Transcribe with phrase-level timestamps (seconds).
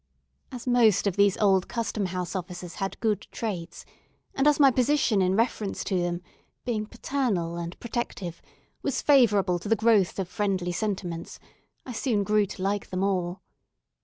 [0.51, 3.85] As most of these old Custom House officers had good traits,
[4.33, 6.23] and as my position in reference to them,
[6.65, 8.41] being paternal and protective,
[8.81, 11.37] was favourable to the growth of friendly sentiments,
[11.85, 13.43] I soon grew to like them all.